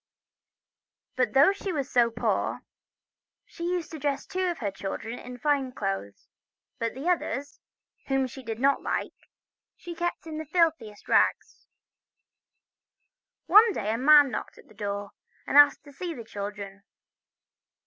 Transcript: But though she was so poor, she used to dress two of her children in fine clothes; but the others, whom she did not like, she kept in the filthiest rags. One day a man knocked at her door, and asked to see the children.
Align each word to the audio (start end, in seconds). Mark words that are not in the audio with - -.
But 1.15 1.33
though 1.33 1.51
she 1.53 1.71
was 1.71 1.87
so 1.87 2.09
poor, 2.09 2.61
she 3.45 3.65
used 3.69 3.91
to 3.91 3.99
dress 3.99 4.25
two 4.25 4.47
of 4.49 4.57
her 4.57 4.71
children 4.71 5.19
in 5.19 5.37
fine 5.37 5.71
clothes; 5.73 6.27
but 6.79 6.95
the 6.95 7.07
others, 7.07 7.59
whom 8.07 8.25
she 8.25 8.41
did 8.41 8.59
not 8.59 8.81
like, 8.81 9.13
she 9.77 9.93
kept 9.93 10.25
in 10.25 10.39
the 10.39 10.45
filthiest 10.47 11.07
rags. 11.07 11.67
One 13.45 13.73
day 13.73 13.93
a 13.93 13.97
man 13.99 14.31
knocked 14.31 14.57
at 14.57 14.65
her 14.65 14.73
door, 14.73 15.11
and 15.45 15.55
asked 15.55 15.83
to 15.83 15.91
see 15.93 16.15
the 16.15 16.25
children. 16.25 16.81